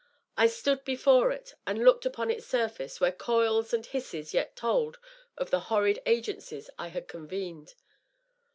[0.35, 4.97] I stood before it, and looked upon its surface, where coils and hisses yet told
[5.37, 7.75] of the horrid agencies I had convened.